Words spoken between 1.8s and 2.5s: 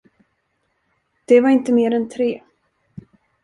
än tre.